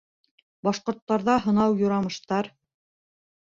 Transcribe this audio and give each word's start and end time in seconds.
Башҡорттарҙа 0.67 1.35
һынау-юрамыштар 1.45 2.53